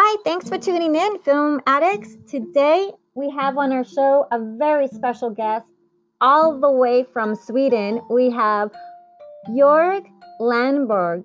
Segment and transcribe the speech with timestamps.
[0.00, 2.16] Hi, thanks for tuning in, Film Addicts.
[2.30, 5.66] Today we have on our show a very special guest,
[6.20, 8.00] all the way from Sweden.
[8.08, 8.70] We have
[9.48, 10.06] Jörg
[10.38, 11.24] Landberg,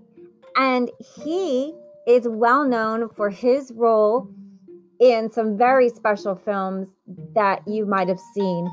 [0.56, 1.72] and he
[2.08, 4.28] is well known for his role
[5.00, 6.88] in some very special films
[7.36, 8.68] that you might have seen.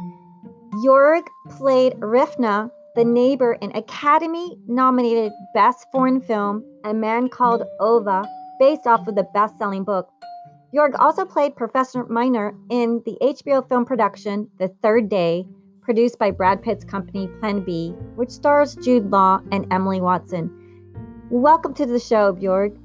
[0.83, 1.27] Jörg
[1.59, 8.25] played Rifna, the neighbor, in Academy nominated Best Foreign Film, A Man Called Ove,
[8.61, 9.17] based off of mm-hmm.
[9.17, 10.09] the best selling book.
[10.73, 15.47] Jörg also played Professor Minor in the HBO film production The Third Day,
[15.81, 20.49] produced by Brad Pitt's company Plan B, which stars Jude Law and Emily Watson.
[21.31, 22.77] Welcome to the show, Bjorg.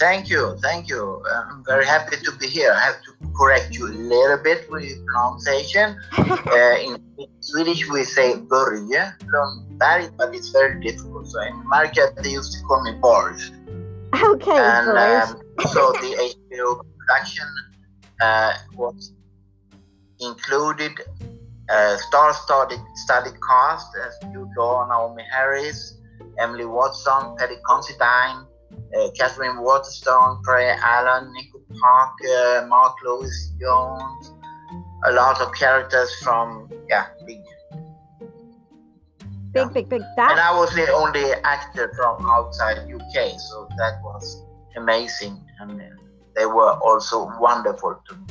[0.00, 1.22] Thank you, thank you.
[1.30, 2.72] I'm very happy to be here.
[2.72, 5.96] I have to correct you a little bit with your pronunciation.
[6.18, 6.96] uh, in
[7.40, 11.26] Swedish, we say Börje Lundberg, but it's very difficult.
[11.26, 13.52] So in America, they used to call me Borge.
[14.14, 17.46] Okay, and um, so the HBO production
[18.22, 19.12] uh, was
[20.20, 20.92] included
[21.68, 25.98] uh, star-studded studied cast as Jude Law, Naomie Harris,
[26.38, 28.46] Emily Watson, Paddy Considine,
[28.96, 31.32] uh, Katherine Waterston, Freya Allan,
[31.76, 34.32] Nico Parker, uh, Mark Lewis Jones,
[35.06, 37.40] a lot of characters from yeah big.
[39.52, 40.02] Big, big, big.
[40.16, 40.32] That...
[40.32, 44.44] And I was the only actor from outside UK, so that was
[44.76, 45.80] amazing, and
[46.34, 48.26] they were also wonderful to me.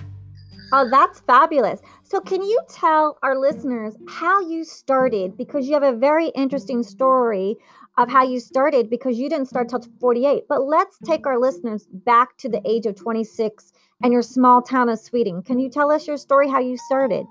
[0.71, 1.79] Oh, that's fabulous.
[2.03, 5.35] So, can you tell our listeners how you started?
[5.38, 7.57] Because you have a very interesting story
[7.97, 10.43] of how you started because you didn't start till 48.
[10.49, 13.71] But let's take our listeners back to the age of 26
[14.03, 15.41] and your small town of Sweden.
[15.41, 17.25] Can you tell us your story, how you started?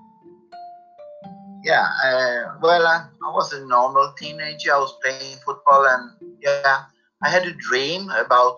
[1.63, 4.73] Yeah, uh, well, uh, I was a normal teenager.
[4.73, 6.83] I was playing football, and yeah,
[7.23, 8.57] I had a dream about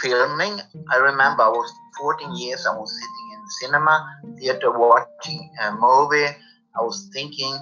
[0.00, 0.58] filming.
[0.90, 6.26] I remember I was 14 years, I was sitting in cinema theater watching a movie.
[6.76, 7.56] I was thinking,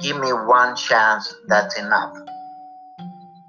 [0.00, 2.14] give me one chance, that's enough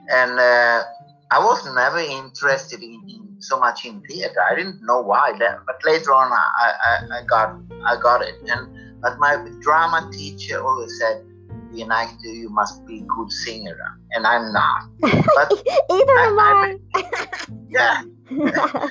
[0.10, 0.84] and uh,
[1.32, 4.40] I was never interested in, in, so much in theater.
[4.50, 8.36] I didn't know why, but later on I, I, I got I got it.
[8.48, 11.26] And but my drama teacher always said,
[11.72, 13.78] "Be an actor, you must be a good singer,"
[14.12, 14.84] and I'm not.
[15.02, 15.52] But
[15.92, 16.78] either am I.
[17.70, 18.04] yeah,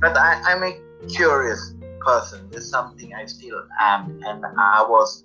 [0.00, 0.72] but I, I'm a
[1.08, 1.74] curious
[2.04, 2.48] person.
[2.52, 5.24] It's something I still am, and I was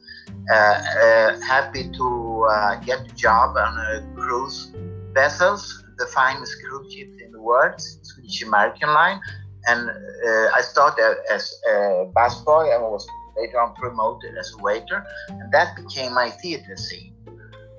[0.49, 4.71] uh, uh, happy to uh, get a job on a cruise
[5.13, 9.19] vessels, the finest cruise ships in the world, Swedish American Line.
[9.67, 13.07] And uh, I started as a busboy and was
[13.37, 15.05] later on promoted as a waiter.
[15.29, 17.15] And that became my theater scene.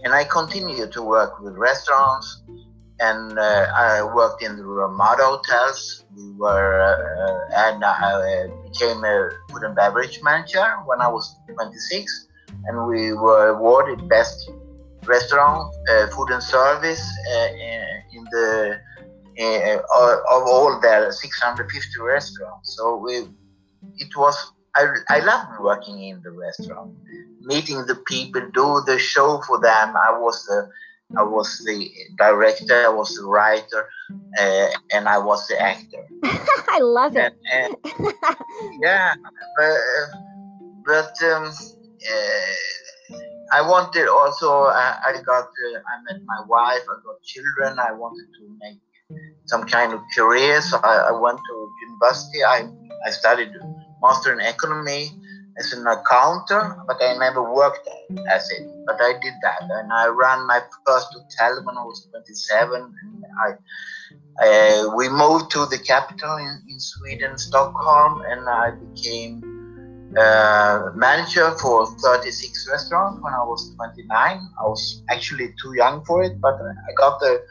[0.04, 2.42] And I continued to work with restaurants
[3.02, 6.04] and uh, I worked in the Ramada hotels.
[6.16, 12.28] We were, uh, and I became a food and beverage manager when I was 26.
[12.66, 14.50] And we were awarded best
[15.06, 17.02] restaurant, uh, food and service
[17.32, 17.48] uh,
[18.12, 18.80] in the
[19.40, 19.76] uh,
[20.30, 22.76] of all the 650 restaurants.
[22.76, 23.28] So we,
[23.96, 26.94] it was I, I loved working in the restaurant,
[27.40, 29.96] meeting the people, do the show for them.
[29.96, 30.68] I was the
[31.16, 33.88] I was the director, I was the writer,
[34.38, 36.06] uh, and I was the actor.
[36.24, 37.34] I love it.
[37.52, 38.14] And, and,
[38.80, 39.14] yeah,
[39.58, 39.76] but,
[40.86, 42.54] but um, uh,
[43.52, 47.92] I wanted also, I, I got, uh, I met my wife, I got children, I
[47.92, 48.78] wanted to make
[49.46, 50.62] some kind of career.
[50.62, 52.42] So I, I went to university.
[52.44, 52.68] I,
[53.06, 53.52] I studied
[54.02, 55.10] master in economy
[55.58, 57.86] as an accountant, but I never worked
[58.30, 58.66] as it.
[58.86, 62.74] But I did that, and I ran my first hotel when I was 27.
[62.74, 69.51] And I, uh, we moved to the capital in, in Sweden, Stockholm, and I became
[70.16, 74.08] uh, manager for 36 restaurants when I was 29.
[74.10, 77.42] I was actually too young for it, but I got the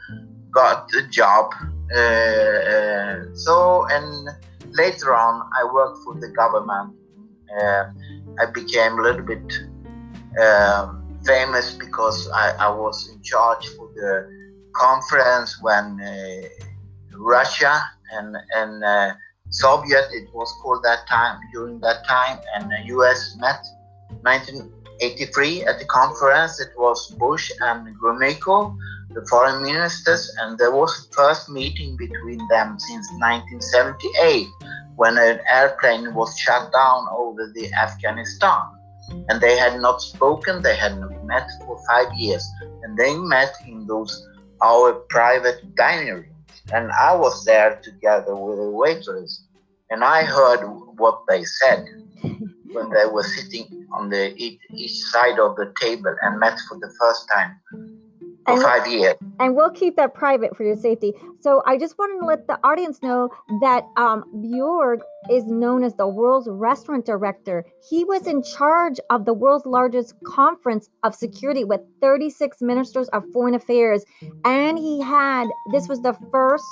[0.52, 1.52] got the job.
[1.94, 4.28] Uh, uh, so and
[4.70, 6.94] later on, I worked for the government.
[7.60, 7.84] Uh,
[8.40, 9.52] I became a little bit
[10.40, 14.26] um, famous because I, I, was in charge for the
[14.72, 16.48] conference when uh,
[17.18, 17.82] Russia
[18.12, 18.82] and and
[19.52, 23.60] Soviet, it was called that time, during that time, and the US met
[24.22, 26.58] 1983 at the conference.
[26.58, 28.74] It was Bush and Gromyko,
[29.10, 34.48] the foreign ministers, and there was a first meeting between them since 1978
[34.96, 38.62] when an airplane was shut down over the Afghanistan.
[39.28, 42.46] And they had not spoken, they had not met for five years,
[42.82, 44.26] and they met in those
[44.62, 46.31] our private dining rooms.
[46.72, 49.44] And I was there together with a waitress,
[49.90, 50.60] and I heard
[50.96, 51.84] what they said
[52.22, 56.78] when they were sitting on the each, each side of the table and met for
[56.78, 57.60] the first time
[58.46, 59.14] for And- five years.
[59.40, 61.14] and we'll keep that private for your safety.
[61.40, 63.30] So I just wanted to let the audience know
[63.60, 65.00] that um, Bjorg
[65.30, 67.64] is known as the world's restaurant director.
[67.88, 73.24] He was in charge of the world's largest conference of security with 36 ministers of
[73.32, 74.04] foreign affairs,
[74.44, 76.64] and he had this was the first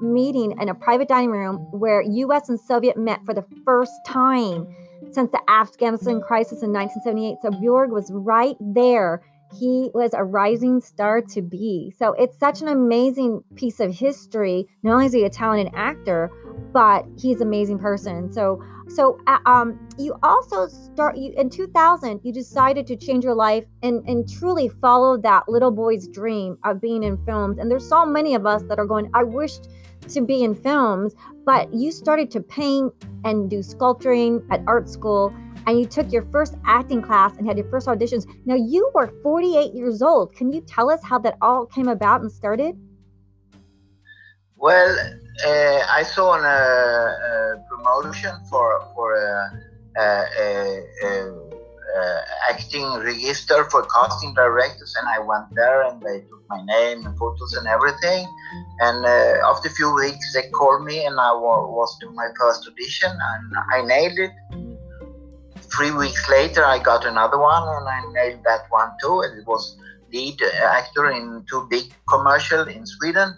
[0.00, 2.48] meeting in a private dining room where U.S.
[2.48, 4.66] and Soviet met for the first time
[5.12, 7.36] since the Afghanistan crisis in 1978.
[7.42, 9.22] So Bjorg was right there
[9.58, 11.92] he was a rising star to be.
[11.98, 14.66] So it's such an amazing piece of history.
[14.82, 16.30] Not only is he a talented actor,
[16.72, 18.32] but he's an amazing person.
[18.32, 23.34] So so uh, um you also start you in 2000 you decided to change your
[23.34, 27.58] life and and truly follow that little boy's dream of being in films.
[27.58, 29.68] And there's so many of us that are going I wished
[30.08, 31.14] to be in films,
[31.44, 32.92] but you started to paint
[33.24, 35.32] and do sculpturing at art school
[35.66, 38.26] and you took your first acting class and had your first auditions.
[38.44, 40.34] Now you were 48 years old.
[40.34, 42.76] Can you tell us how that all came about and started?
[44.56, 44.96] Well,
[45.44, 49.50] uh, I saw an, uh, a promotion for for a,
[49.98, 51.08] a, a, a,
[51.98, 57.04] a acting register for casting directors, and I went there, and they took my name
[57.04, 58.24] and photos and everything.
[58.78, 62.28] And uh, after a few weeks, they called me, and I wa- was to my
[62.38, 64.30] first audition, and I nailed it.
[65.76, 69.22] Three weeks later, I got another one, and I nailed that one too.
[69.22, 69.76] And it was
[70.12, 73.36] lead actor in two big commercial in Sweden.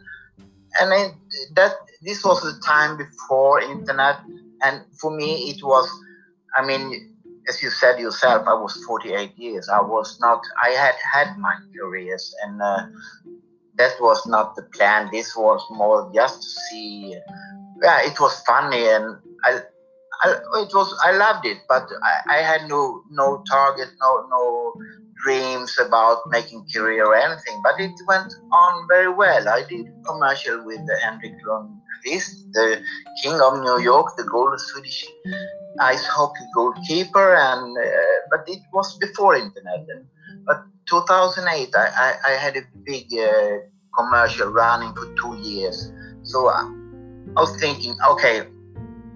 [0.81, 1.15] And it,
[1.55, 1.73] that
[2.03, 4.17] this was the time before internet.
[4.63, 5.89] And for me it was
[6.57, 7.15] i mean
[7.49, 9.69] as you said yourself i was 48 years.
[9.69, 12.87] I was not i had had my careers and uh,
[13.77, 15.11] that was not the plan.
[15.13, 17.17] This was more just to see
[17.83, 19.61] yeah it was funny and i,
[20.22, 20.31] I
[20.62, 24.75] it was i loved it but I, I had no no target no no
[25.25, 29.49] dreams about making career or anything, but it went on very well.
[29.49, 32.82] I did commercial with uh, Henrik Lundqvist, the
[33.22, 35.05] king of New York, the gold Swedish
[35.81, 39.87] ice hockey goalkeeper, and uh, but it was before internet.
[40.46, 43.58] But 2008, I, I, I had a big uh,
[43.99, 45.90] commercial running for two years,
[46.22, 46.62] so I,
[47.37, 48.43] I was thinking, okay,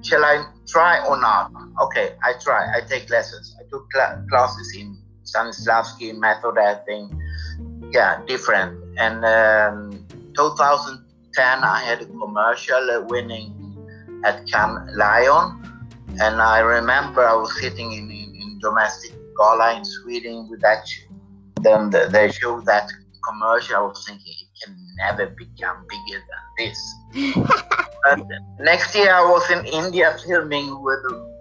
[0.03, 1.53] shall I try or not?
[1.83, 2.67] Okay, I try.
[2.77, 3.57] I take lessons.
[3.59, 7.11] I took cla- classes in Stanislavski method acting.
[7.93, 8.79] Yeah, different.
[8.99, 10.07] And um,
[10.37, 13.55] 2010, I had a commercial winning
[14.25, 15.63] at Cannes Lion.
[16.21, 20.89] And I remember I was sitting in, in, in domestic gala in Sweden with that.
[21.61, 22.91] Then they showed that
[23.25, 23.77] commercial.
[23.77, 26.95] I was thinking can never become bigger than this.
[28.05, 28.27] but
[28.61, 31.01] next year I was in India filming with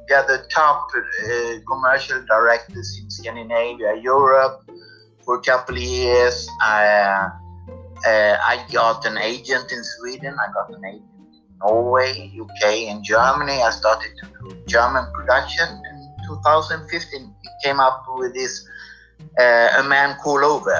[0.09, 4.69] yeah, the top uh, commercial directors in Scandinavia, Europe.
[5.25, 7.29] For a couple of years, I, uh,
[8.07, 10.33] uh, I got an agent in Sweden.
[10.39, 13.61] I got an agent in Norway, UK, and Germany.
[13.61, 15.67] I started to do German production.
[15.67, 18.65] In 2015, it came up with this
[19.37, 20.79] uh, A Man Called Ove,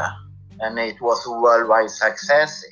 [0.62, 2.64] and it was a worldwide success.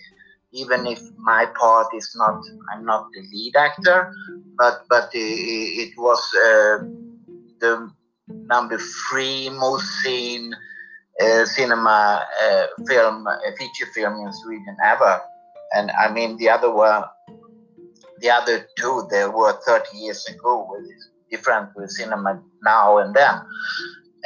[0.51, 4.13] Even if my part is not, I'm not the lead actor,
[4.57, 6.83] but but it, it was uh,
[7.59, 7.91] the
[8.27, 10.53] number three most seen
[11.21, 15.21] uh, cinema uh, film, feature film in Sweden ever.
[15.73, 17.05] And I mean, the other were
[18.19, 19.07] the other two.
[19.11, 20.67] They were 30 years ago.
[20.69, 20.89] With
[21.29, 23.35] different with cinema now and then.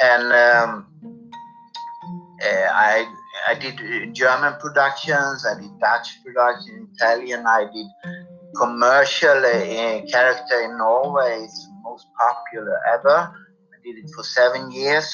[0.00, 0.86] And um,
[2.42, 3.06] uh, I
[3.48, 5.46] I did uh, German productions.
[5.46, 7.46] I did Dutch production, Italian.
[7.46, 7.86] I did
[8.56, 11.42] commercial uh, character in Norway.
[11.44, 13.18] It's most popular ever.
[13.18, 15.12] I did it for seven years.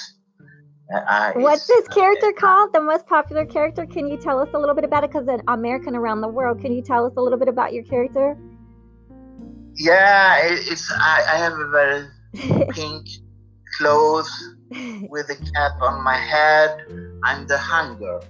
[0.94, 2.72] Uh, What's this character called?
[2.72, 3.86] The most popular character?
[3.86, 5.10] Can you tell us a little bit about it?
[5.10, 7.82] Because an American around the world, can you tell us a little bit about your
[7.84, 8.36] character?
[9.74, 12.06] Yeah, it, it's I, I have a very
[12.72, 13.06] pink
[13.78, 14.55] clothes
[15.08, 16.84] with a cap on my head.
[17.24, 18.20] I'm the hunger.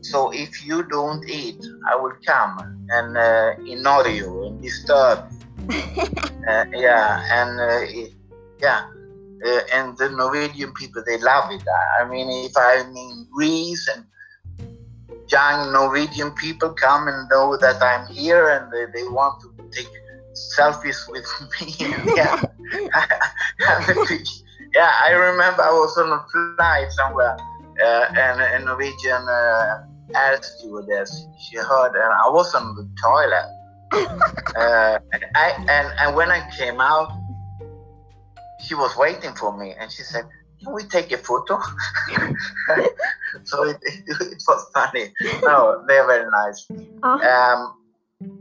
[0.00, 5.30] So if you don't eat, I will come and uh, ignore you and disturb.
[6.46, 8.08] Uh, yeah, and uh,
[8.60, 8.86] yeah,
[9.44, 11.60] uh, and the Norwegian people they love it.
[11.66, 14.04] I I mean, if I'm in Greece and
[15.28, 19.90] young Norwegian people come and know that I'm here and they, they want to take
[20.34, 21.26] selfies with
[21.60, 21.74] me.
[22.16, 22.40] yeah.
[24.76, 26.24] Have a pic- yeah, I remember I was on a
[26.56, 27.36] flight somewhere
[27.84, 33.56] uh, and a Norwegian uh, air stewardess, she heard, and I was on the toilet
[33.92, 34.98] uh,
[35.34, 37.10] I, and, and when I came out,
[38.60, 40.24] she was waiting for me and she said,
[40.62, 41.60] Can we take a photo?
[43.44, 45.12] so it, it, it, was funny.
[45.42, 46.66] No, they're very nice.
[47.02, 47.28] Uh-huh.
[47.28, 47.74] Um,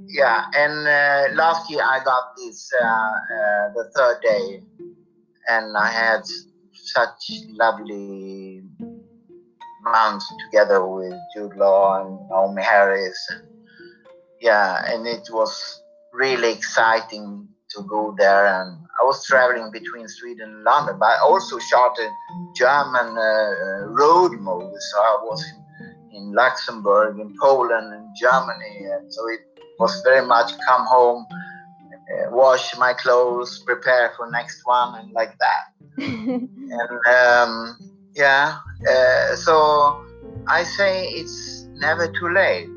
[0.07, 4.63] yeah, and uh, last year I got this uh, uh, the third day,
[5.47, 6.21] and I had
[6.73, 8.63] such lovely
[9.81, 13.19] months together with Jude Law and Naomie Harris.
[14.41, 15.81] Yeah, and it was
[16.13, 18.45] really exciting to go there.
[18.47, 22.09] And I was traveling between Sweden and London, but I also shot a
[22.55, 24.79] German uh, road movie.
[24.91, 25.43] So I was
[26.11, 28.85] in, Luxembourg, in Poland, in Germany.
[28.93, 29.41] And so it
[29.79, 31.35] was very much come home, uh,
[32.29, 35.63] wash my clothes, prepare for next one, and like that.
[35.97, 37.77] and um,
[38.13, 38.57] yeah,
[38.89, 40.05] uh, so
[40.47, 42.69] I say it's never too late.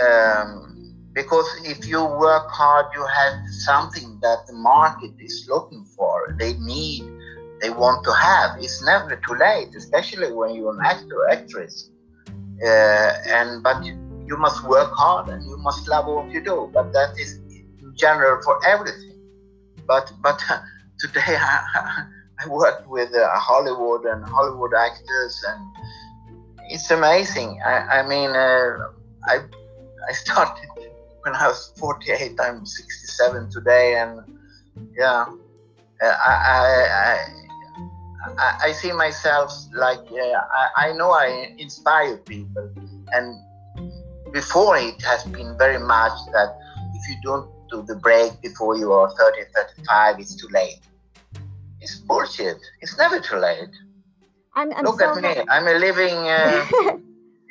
[0.00, 0.72] Um,
[1.12, 6.54] because if you work hard, you have something that the market is looking for, they
[6.54, 7.04] need,
[7.60, 8.56] they want to have.
[8.58, 11.90] It's never too late, especially when you're an actor or actress.
[12.64, 13.92] Uh, and but you,
[14.26, 16.70] you must work hard and you must love what you do.
[16.72, 17.41] But that is
[17.96, 19.18] general for everything.
[19.86, 20.40] But but
[21.00, 22.04] today I,
[22.40, 25.60] I work with uh, Hollywood and Hollywood actors, and
[26.70, 27.60] it's amazing.
[27.64, 28.90] I, I mean, uh,
[29.28, 29.38] I
[30.08, 30.68] I started
[31.22, 32.38] when I was 48.
[32.40, 34.20] I'm 67 today, and
[34.96, 35.26] yeah,
[36.02, 36.32] uh, I,
[36.94, 37.18] I,
[38.38, 40.40] I, I see myself like uh,
[40.76, 42.70] I, I know I inspire people,
[43.12, 43.36] and
[44.32, 46.56] before it has been very much that
[46.94, 50.80] if you don't do the break before you are 30, 35, it's too late.
[51.80, 52.58] It's bullshit.
[52.80, 53.70] It's never too late.
[54.54, 55.42] I'm, I'm Look so at me.
[55.48, 56.14] I'm a living.
[56.14, 56.66] Uh,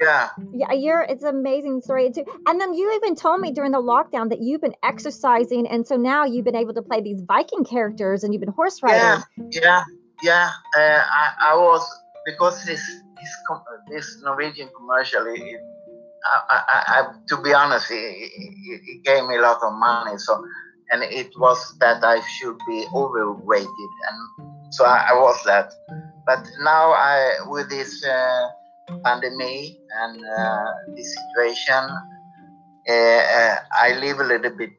[0.01, 0.29] yeah.
[0.53, 1.01] Yeah, you're.
[1.01, 2.23] It's an amazing story too.
[2.45, 5.97] And then you even told me during the lockdown that you've been exercising, and so
[5.97, 9.23] now you've been able to play these Viking characters, and you've been horse riding.
[9.37, 9.83] Yeah, yeah,
[10.23, 10.49] yeah.
[10.77, 11.83] Uh, I, I was
[12.25, 12.81] because this
[13.19, 13.35] this
[13.89, 15.25] this Norwegian commercial.
[15.27, 15.59] It,
[16.23, 20.17] I, I, to be honest, it, gave me a lot of money.
[20.17, 20.43] So
[20.91, 25.73] and it was that I should be overweighted, and so I, I was that.
[26.25, 28.49] But now I, with this uh,
[29.03, 31.89] pandemic and uh, this situation,
[32.89, 34.75] uh, uh, I live a little bit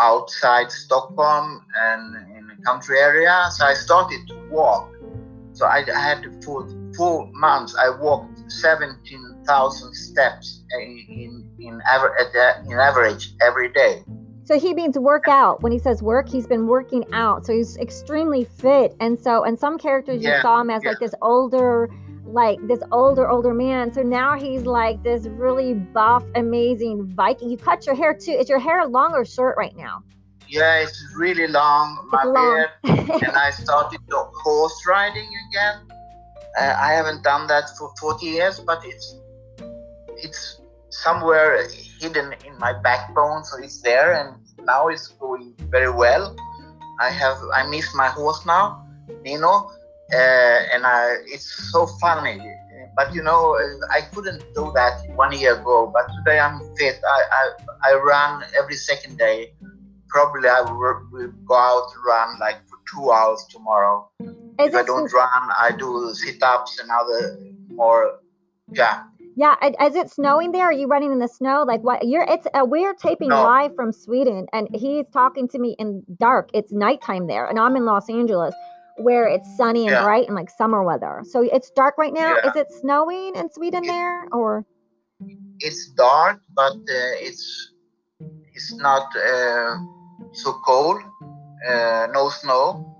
[0.00, 3.48] outside Stockholm and in the country area.
[3.52, 4.88] So I started to walk.
[5.52, 12.16] So I, I had for four months I walked seventeen thousand steps in in, aver-
[12.66, 14.02] in average every day.
[14.44, 15.62] So he means work out.
[15.62, 17.46] When he says work, he's been working out.
[17.46, 18.94] So he's extremely fit.
[19.00, 20.90] And so, and some characters yeah, you saw him as yeah.
[20.90, 21.88] like this older,
[22.24, 23.92] like this older, older man.
[23.92, 27.50] So now he's like this really buff, amazing Viking.
[27.50, 28.32] You cut your hair too.
[28.32, 30.02] Is your hair long or short right now?
[30.48, 32.08] Yeah, it's really long.
[32.10, 32.66] My long.
[32.84, 33.22] beard.
[33.22, 35.80] and I started horse riding again.
[36.58, 39.16] Uh, I haven't done that for 40 years, but it's
[40.16, 41.66] it's somewhere
[42.00, 46.36] hidden in my backbone, so it's there, and now it's going very well.
[47.00, 48.86] I have I miss my horse now,
[49.22, 49.70] Nino,
[50.12, 52.40] uh, and I, it's so funny.
[52.94, 53.58] But you know,
[53.90, 55.90] I couldn't do that one year ago.
[55.92, 57.00] But today I'm fit.
[57.02, 59.54] I I, I run every second day.
[60.08, 64.10] Probably I will, will go out run like for two hours tomorrow.
[64.60, 68.18] Is I don't run, I do sit ups and other more.
[68.72, 69.04] Yeah,
[69.34, 70.64] yeah, is it snowing there?
[70.64, 71.64] Are you running in the snow?
[71.66, 72.06] Like what?
[72.06, 73.42] You're it's uh, we're taping no.
[73.42, 76.50] live from Sweden, and he's talking to me in dark.
[76.52, 78.54] It's nighttime there, and I'm in Los Angeles,
[78.98, 80.02] where it's sunny and yeah.
[80.02, 81.22] bright and like summer weather.
[81.24, 82.36] So it's dark right now.
[82.36, 82.50] Yeah.
[82.50, 84.66] Is it snowing in Sweden it, there, or?
[85.60, 87.72] It's dark, but uh, it's
[88.20, 89.76] it's not uh,
[90.32, 91.00] so cold.
[91.66, 92.91] Uh, no snow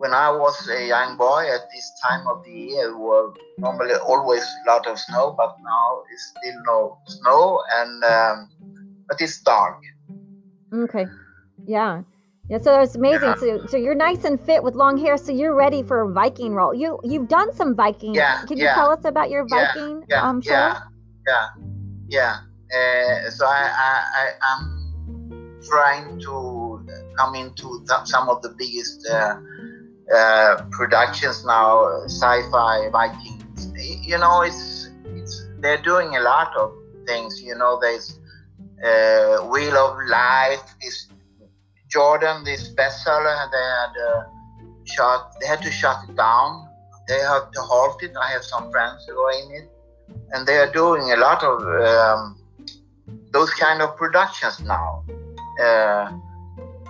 [0.00, 3.92] when I was a young boy at this time of the year, it was normally
[4.08, 8.48] always a lot of snow, but now it's still no snow, and um,
[9.08, 9.76] but it's dark.
[10.72, 11.04] Okay,
[11.66, 12.00] yeah,
[12.48, 12.58] yeah.
[12.62, 13.28] So it's amazing.
[13.28, 13.58] Yeah.
[13.58, 16.54] So, so you're nice and fit with long hair, so you're ready for a Viking
[16.54, 16.72] role.
[16.72, 18.14] You you've done some Viking.
[18.14, 18.40] Yeah.
[18.46, 18.76] Can you yeah.
[18.76, 20.52] tell us about your Viking yeah, um, show?
[20.52, 20.80] Yeah,
[21.28, 21.46] yeah,
[22.08, 22.36] yeah.
[22.72, 26.86] Uh, so I, I, I am trying to
[27.18, 29.06] come into th- some of the biggest.
[29.06, 29.36] Uh,
[30.14, 33.72] uh, productions now, sci-fi, Vikings.
[34.06, 36.72] You know, it's it's they're doing a lot of
[37.06, 37.40] things.
[37.40, 38.18] You know, there's
[38.84, 40.74] uh, Wheel of Life.
[40.82, 41.08] Is
[41.88, 43.50] Jordan this bestseller?
[43.52, 44.22] They had uh,
[44.84, 45.32] shot.
[45.40, 46.68] They had to shut it down.
[47.08, 48.12] They have to halt it.
[48.20, 49.70] I have some friends who are in it,
[50.32, 52.38] and they are doing a lot of um,
[53.32, 55.04] those kind of productions now.
[55.60, 56.12] Uh,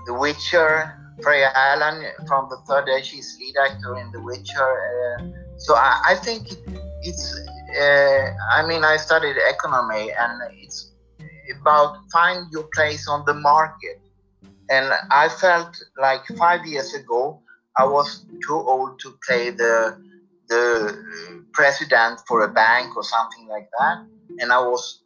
[0.06, 5.18] the Witcher, Freya Allan from the Third Day, she's lead actor in The Witcher.
[5.18, 6.48] Uh, so I, I, think
[7.02, 7.38] it's.
[7.80, 10.92] Uh, I mean, I studied economy, and it's
[11.60, 14.00] about find your place on the market.
[14.70, 17.42] And I felt like five years ago
[17.76, 20.00] I was too old to play the
[20.48, 24.04] the president for a bank or something like that,
[24.40, 25.02] and I was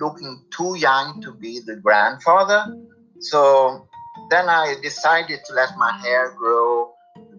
[0.00, 2.76] looking too young to be the grandfather.
[3.20, 3.88] So
[4.30, 6.92] then I decided to let my hair grow,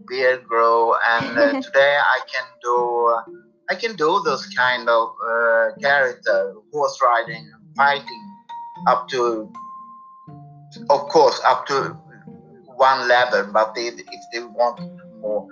[0.08, 3.24] beard grow, and uh, today I can do uh,
[3.70, 8.38] I can do those kind of uh, character, horse riding, fighting,
[8.88, 9.52] up to
[10.90, 11.98] of course up to
[12.76, 13.52] one level.
[13.52, 14.80] But they, if they want
[15.20, 15.48] more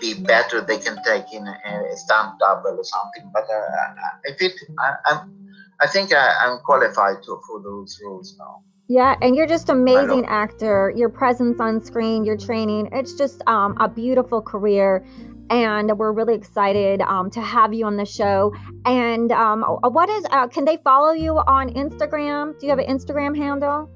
[0.00, 3.30] be better, they can take in a, a stunt double or something.
[3.32, 3.92] But uh,
[4.24, 5.48] if it, I, I'm,
[5.80, 8.62] I think I, am qualified to, for those roles now.
[8.88, 10.90] Yeah, and you're just amazing actor.
[10.96, 15.04] Your presence on screen, your training, it's just um, a beautiful career.
[15.50, 18.54] And we're really excited um, to have you on the show.
[18.86, 22.58] And um, what is, uh, can they follow you on Instagram?
[22.58, 23.90] Do you have an Instagram handle?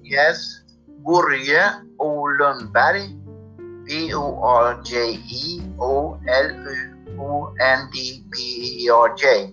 [0.00, 0.62] Yes,
[1.02, 3.18] Börje O Lundberg,
[3.84, 6.50] B O R J E O L
[7.16, 9.52] U N D B E R J.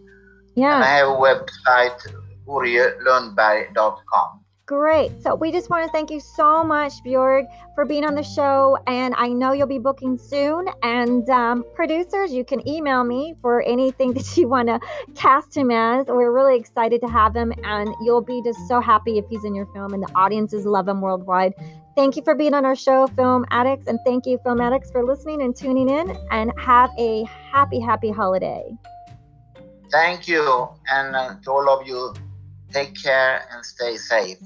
[0.55, 0.75] Yeah.
[0.75, 1.97] And I have a website,
[2.45, 4.46] börjelundberg.com.
[4.67, 5.23] Great.
[5.23, 8.77] So we just want to thank you so much, Björg, for being on the show.
[8.85, 10.67] And I know you'll be booking soon.
[10.83, 14.81] And um, producers, you can email me for anything that you want to
[15.15, 16.07] cast him as.
[16.07, 17.53] We're really excited to have him.
[17.63, 20.89] And you'll be just so happy if he's in your film and the audiences love
[20.89, 21.53] him worldwide.
[21.95, 23.87] Thank you for being on our show, Film Addicts.
[23.87, 26.13] And thank you, Film Addicts, for listening and tuning in.
[26.29, 28.77] And have a happy, happy holiday.
[29.93, 30.67] Thank you.
[30.91, 32.13] And uh, to all of you,
[32.73, 34.37] take care and stay safe.